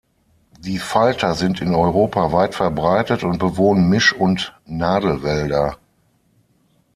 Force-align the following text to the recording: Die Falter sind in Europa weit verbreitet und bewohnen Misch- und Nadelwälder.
Die 0.61 0.79
Falter 0.79 1.35
sind 1.35 1.61
in 1.61 1.75
Europa 1.75 2.31
weit 2.31 2.55
verbreitet 2.55 3.23
und 3.23 3.37
bewohnen 3.37 3.87
Misch- 3.87 4.13
und 4.15 4.59
Nadelwälder. 4.65 5.77